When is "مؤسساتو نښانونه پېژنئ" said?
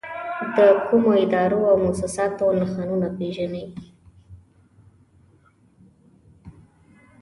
1.85-3.67